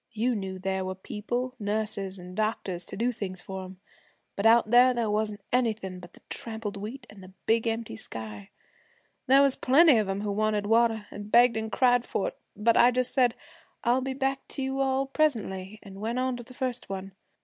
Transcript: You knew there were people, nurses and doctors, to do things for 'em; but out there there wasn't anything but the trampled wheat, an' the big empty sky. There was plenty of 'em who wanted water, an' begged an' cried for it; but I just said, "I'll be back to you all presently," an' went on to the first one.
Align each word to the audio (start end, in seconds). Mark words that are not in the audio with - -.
You 0.13 0.33
knew 0.33 0.57
there 0.57 0.83
were 0.83 0.95
people, 0.95 1.53
nurses 1.59 2.17
and 2.17 2.35
doctors, 2.35 2.85
to 2.85 2.97
do 2.97 3.11
things 3.11 3.39
for 3.39 3.63
'em; 3.63 3.79
but 4.35 4.47
out 4.47 4.71
there 4.71 4.95
there 4.95 5.11
wasn't 5.11 5.41
anything 5.53 5.99
but 5.99 6.13
the 6.13 6.21
trampled 6.27 6.75
wheat, 6.75 7.05
an' 7.11 7.21
the 7.21 7.33
big 7.45 7.67
empty 7.67 7.95
sky. 7.95 8.49
There 9.27 9.43
was 9.43 9.55
plenty 9.55 9.97
of 9.99 10.09
'em 10.09 10.21
who 10.21 10.31
wanted 10.31 10.65
water, 10.65 11.05
an' 11.11 11.27
begged 11.27 11.55
an' 11.55 11.69
cried 11.69 12.03
for 12.03 12.29
it; 12.29 12.37
but 12.55 12.77
I 12.77 12.89
just 12.89 13.13
said, 13.13 13.35
"I'll 13.83 14.01
be 14.01 14.13
back 14.13 14.47
to 14.47 14.63
you 14.63 14.79
all 14.79 15.05
presently," 15.05 15.77
an' 15.83 15.99
went 15.99 16.17
on 16.17 16.35
to 16.37 16.43
the 16.43 16.55
first 16.55 16.89
one. 16.89 17.11